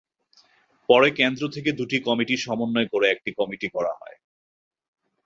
[0.89, 4.17] পরে কেন্দ্র থেকে দুটি কমিটি সমন্বয় করে একটি কমিটি করা হয়।